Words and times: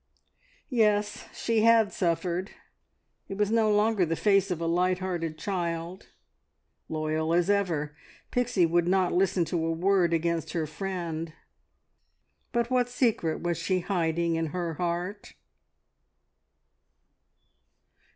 Yes, 0.71 1.25
she 1.31 1.61
had 1.61 1.93
suffered. 1.93 2.49
It 3.27 3.37
was 3.37 3.51
no 3.51 3.69
longer 3.71 4.03
the 4.03 4.15
face 4.15 4.49
of 4.49 4.59
a 4.59 4.65
light 4.65 4.97
hearted 4.97 5.37
child. 5.37 6.07
Loyal 6.89 7.35
as 7.35 7.51
ever, 7.51 7.95
Pixie 8.31 8.65
would 8.65 8.87
not 8.87 9.13
listen 9.13 9.45
to 9.45 9.63
a 9.63 9.71
word 9.71 10.11
against 10.11 10.53
her 10.53 10.65
friend, 10.65 11.33
but 12.51 12.71
what 12.71 12.89
secret 12.89 13.41
was 13.43 13.59
she 13.59 13.81
hiding 13.81 14.35
in 14.37 14.47
her 14.47 14.73
heart? 14.73 15.35